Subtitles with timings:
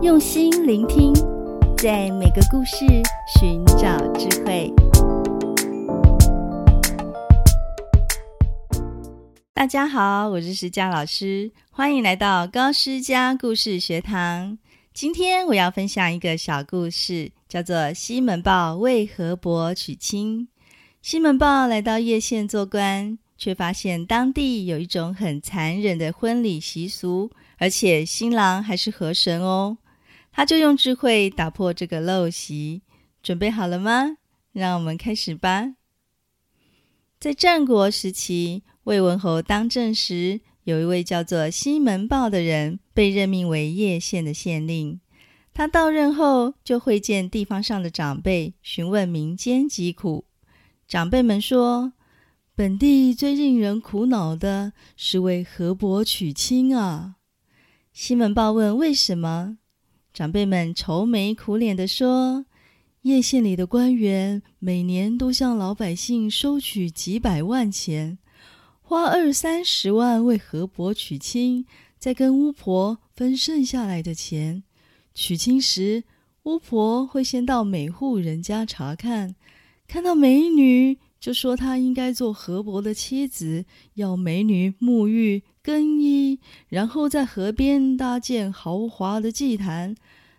[0.00, 1.12] 用心聆听，
[1.76, 2.86] 在每个故事
[3.36, 4.72] 寻找智慧。
[9.52, 14.56] 大家好，我是石佳老师，欢迎来到高诗佳故事学堂。
[14.94, 20.42] 今天我要分享一个小故事，叫做《西门豹为河伯娶亲》。
[21.02, 23.18] 西门豹来到叶县做官。
[23.40, 29.78] 却发现当地有一种很残忍的婚礼习俗，而且新郎还是河神哦。
[30.32, 32.82] 他就用智慧打破这个陋习。
[33.22, 34.16] 准备好了吗？
[34.52, 35.74] 让我们开始吧。
[37.18, 45.00] 在战国时期，魏文侯当政时，有一位叫做西门豹的人被任命为叶县的县令。
[45.52, 50.24] 他到任后，就会见地方上的长辈，询问民间疾苦。
[50.86, 51.92] 长辈们说，
[52.54, 57.16] 本地最令人苦恼的是为河伯娶亲啊！
[57.92, 59.58] 西门豹问：“为什么？”
[60.18, 62.44] 长辈们愁眉苦脸地说
[63.02, 68.18] ：“叶县里的官员每年都向老百姓收取几百万钱，
[68.82, 71.64] 花二三十万为河伯娶亲，
[72.00, 74.64] 再跟巫婆分剩下来的钱。
[75.14, 76.02] 娶亲时，
[76.42, 79.36] 巫婆会先到每户人家查看，
[79.86, 83.64] 看到美女。”就说她应该做河伯的妻子，
[83.94, 89.96] 要美女沐浴更衣，然后在河边搭建豪华的祭坛，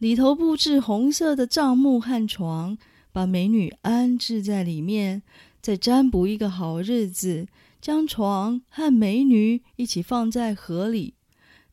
[0.00, 2.78] 里头布置红色的帐幕和床，
[3.12, 5.22] 把美女安置在里面，
[5.60, 7.46] 再占卜一个好日子，
[7.82, 11.12] 将床和美女一起放在河里，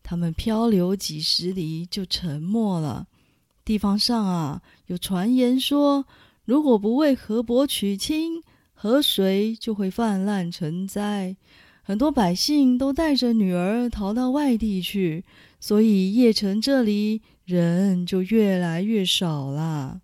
[0.03, 3.07] 他们漂流几十里就沉没了。
[3.63, 6.05] 地方上啊，有传言说，
[6.43, 11.37] 如果不为河伯娶亲，河水就会泛滥成灾，
[11.81, 15.23] 很多百姓都带着女儿逃到外地去，
[15.59, 20.01] 所以邺城这里人就越来越少了。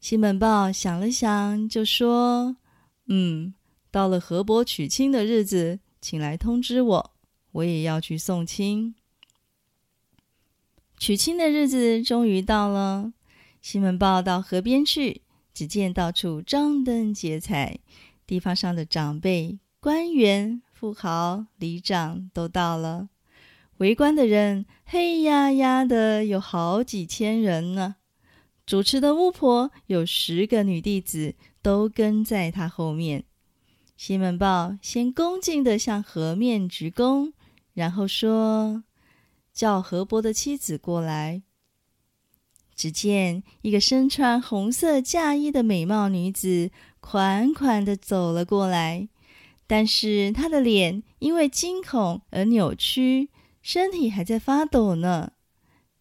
[0.00, 2.56] 西门豹想了想，就说
[3.08, 3.54] ：“嗯，
[3.90, 7.10] 到了河伯娶亲的日子，请来通知我，
[7.52, 8.94] 我也要去送亲。”
[10.98, 13.12] 娶亲的日子终于到了，
[13.62, 15.22] 西门豹到河边去。
[15.54, 17.80] 只见到处张灯结彩，
[18.28, 23.08] 地方上的长辈、官员、富豪、里长都到了。
[23.78, 27.96] 围观的人黑压压的，有好几千人呢。
[28.66, 33.24] 主持的巫婆有十个女弟子，都跟在她后面。
[33.96, 37.32] 西门豹先恭敬的向河面鞠躬，
[37.72, 38.84] 然后说
[39.54, 41.42] ：“叫河伯的妻子过来。”
[42.74, 49.08] 只见一个身穿红色嫁衣的美貌女子款款的走了过来，
[49.66, 53.30] 但是她的脸因为惊恐而扭曲，
[53.62, 55.32] 身体还在发抖呢。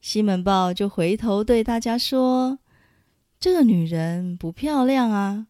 [0.02, 2.60] 西门豹就回头对大家说
[3.40, 5.48] ：“这个女人不漂亮啊，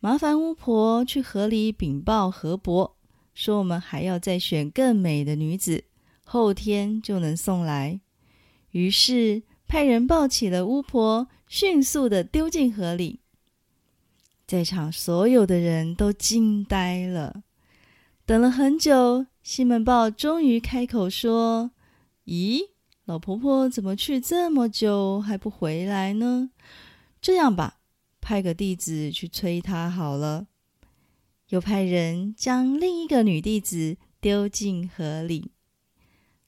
[0.00, 2.96] 麻烦巫婆去河里禀报河伯，
[3.34, 5.84] 说我们还要再选更美的女子，
[6.24, 8.00] 后天就能送来。”
[8.72, 9.42] 于是。
[9.66, 13.20] 派人抱起了巫婆，迅速的丢进河里。
[14.46, 17.42] 在场所有的人都惊呆了。
[18.26, 21.72] 等了很久，西门豹终于开口说
[22.24, 22.70] ：“咦，
[23.04, 26.48] 老婆婆怎么去这么久还不回来呢？
[27.20, 27.80] 这样吧，
[28.22, 30.46] 派个弟子去催她好了。”
[31.50, 35.50] 又派人将另一个女弟子丢进河里。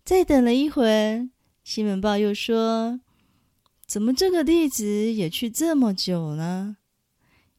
[0.02, 1.28] 再等了一会，
[1.62, 3.00] 西门豹又说。
[3.86, 6.78] 怎么这个弟子也去这么久呢？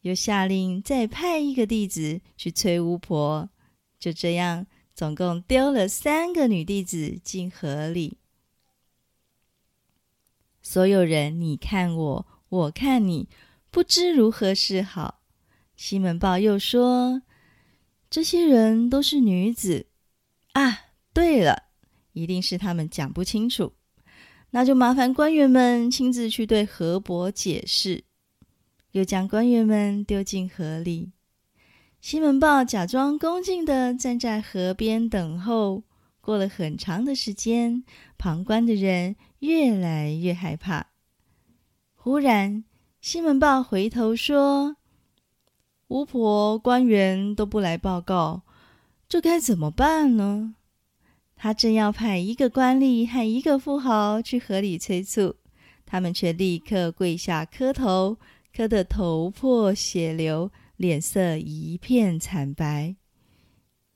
[0.01, 3.50] 又下令再派一个弟子去催巫婆。
[3.99, 8.17] 就这样，总共丢了三个女弟子进河里。
[10.61, 13.29] 所有人你看我，我看你，
[13.71, 15.21] 不知如何是好。
[15.75, 17.21] 西门豹又说
[18.09, 19.87] ：“这些人都是女子
[20.53, 20.87] 啊！
[21.13, 21.63] 对了，
[22.13, 23.73] 一定是他们讲不清楚。”
[24.51, 28.03] 那就麻烦官员们亲自去对河伯解释，
[28.91, 31.11] 又将官员们丢进河里。
[32.09, 35.83] 西门豹假装恭敬地站在河边等候。
[36.21, 37.83] 过了很长的时间，
[38.18, 40.88] 旁观的人越来越害怕。
[41.95, 42.63] 忽然，
[43.01, 44.77] 西门豹回头说
[45.89, 48.44] ：“巫婆、官员都不来报告，
[49.10, 50.56] 这该怎么办呢？”
[51.36, 55.36] 他正要派一个官吏和一个富豪去河里催促，
[55.86, 58.18] 他们却立刻跪下磕头，
[58.56, 62.95] 磕得头破血流，脸色一片惨白。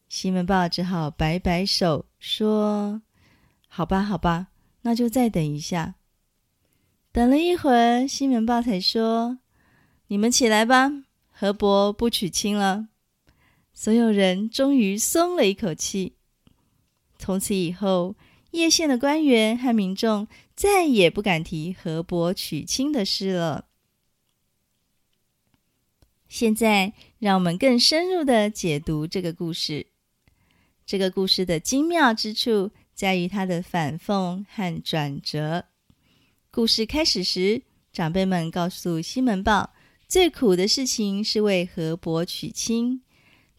[0.10, 3.01] 西门豹只好摆摆手说
[3.69, 4.48] ：“好吧，好吧，
[4.81, 5.95] 那就再等一下。”
[7.13, 9.39] 等了一会儿，西门豹才说
[10.07, 10.92] ：“你们起来吧，
[11.30, 12.89] 河伯不娶亲了。”
[13.74, 16.16] 所有人终于松了一口气。
[17.18, 18.16] 从此以后，
[18.51, 23.68] 叶县的官员和民众再也不敢提河伯娶亲的事了。
[26.31, 29.88] 现在，让我们更深入的解读这个故事。
[30.86, 35.66] 这个故事的精妙之处在于它的反讽和转折。
[36.50, 39.74] 故事开始时，长辈们告诉西门豹，
[40.07, 43.01] 最苦的事情是为河伯娶亲。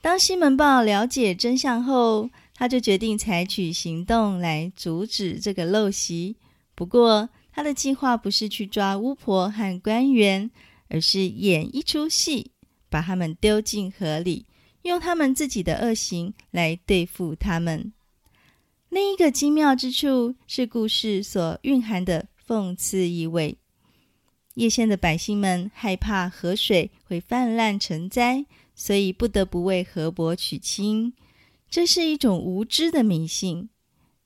[0.00, 6.36] 当西门豹了解真相后，他就决定采取行动来阻止这个陋习。
[6.74, 10.50] 不过，他的计划不是去抓巫婆和官员，
[10.88, 12.51] 而是演一出戏。
[12.92, 14.44] 把他们丢进河里，
[14.82, 17.90] 用他们自己的恶行来对付他们。
[18.90, 23.56] 另一个精妙之处是故事所蕴含的讽刺意味。
[24.56, 28.44] 叶县的百姓们害怕河水会泛滥成灾，
[28.74, 31.14] 所以不得不为河伯娶亲。
[31.70, 33.70] 这是一种无知的迷信。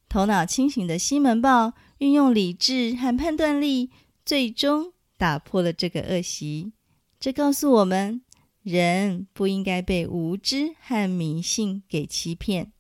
[0.09, 3.91] 头脑清醒的西门豹运用理智和判断力，
[4.25, 6.73] 最终打破了这个恶习。
[7.21, 8.23] 这告诉我们。
[8.67, 12.73] 人不应该被无知和迷信给欺骗，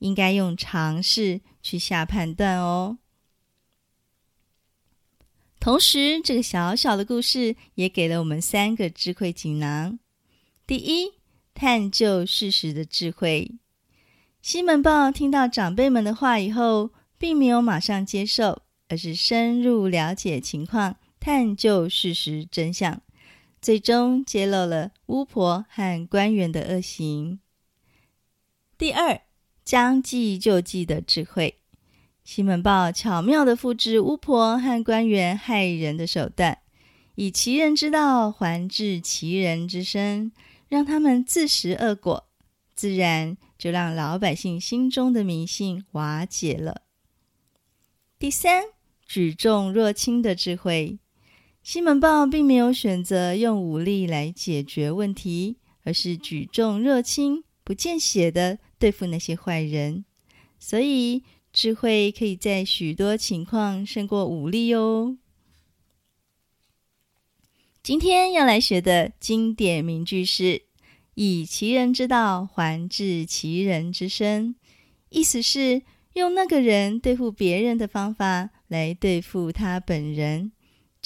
[0.00, 2.98] 应该用常识去下判断哦。
[5.58, 9.98] 同时，这个小小的故事也给了我们三个智慧锦囊：
[10.66, 11.14] 第一，
[11.54, 13.52] 探究事实的智慧。
[14.42, 23.00] 西门豹听到长辈们的话以后，并没有马上接受，而是深入了解情况，探究事实真相。
[23.66, 27.40] 最终揭露了巫婆和官员的恶行。
[28.78, 29.22] 第二，
[29.64, 31.58] 将计就计的智慧。
[32.22, 36.58] 西门豹巧妙地复制巫婆和官员害人的手段，
[37.16, 40.30] 以其人之道还治其人之身，
[40.68, 42.28] 让他们自食恶果，
[42.76, 46.82] 自然就让老百姓心中的迷信瓦解了。
[48.16, 48.62] 第三，
[49.04, 51.00] 举重若轻的智慧。
[51.68, 60.04] 西门豹并没有选择用武力来解决问题，而是举重若轻、不见血的对付那些坏人。
[60.60, 65.16] 所以，智慧可以在许多情况胜过武力哟。
[67.82, 70.62] 今天要来学的经典名句是
[71.14, 74.54] “以其人之道还治其人之身”，
[75.10, 80.52] 意思是用那个人对付别人的方法来对付他本人。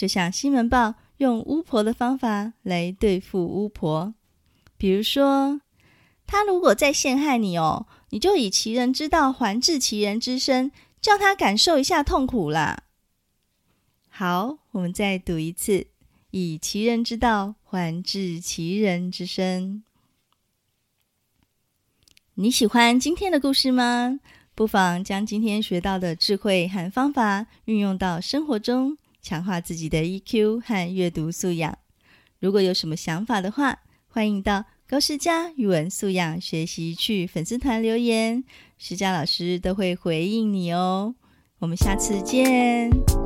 [0.01, 4.15] 就像西门豹用巫婆的方法来对付巫婆，
[4.79, 5.61] 比如说，
[6.27, 12.85] 他如果再陷害你哦，你就以其人之道还治其人之身，叫他感受一下痛苦啦。
[14.09, 15.89] 好，我们再读一次：
[16.31, 19.85] 以其人之道还治其人之身。
[22.37, 24.19] 你喜欢今天的故事吗？
[24.55, 28.97] 不妨将今天学到的智慧和方法运用到生活中。
[29.23, 31.77] 强化自己的 EQ 和阅读素养。
[32.39, 38.43] 如果有什么想法的话，欢迎到高诗佳语文素养学习去粉丝团留言，
[38.79, 41.15] 诗佳老师都会回应你哦。
[41.59, 43.20] 我们下次见。